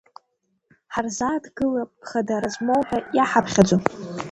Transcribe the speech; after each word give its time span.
Ҳарзааҭгылап 0.93 1.91
хадара 2.09 2.49
змоу 2.55 2.81
ҳәа 2.87 2.99
иаҳаԥхьаӡо. 3.17 3.77